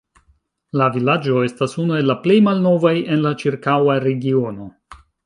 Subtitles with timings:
[0.81, 4.73] La vilaĝo estas unu el la plej malnovaj en la ĉirkaŭa regiono.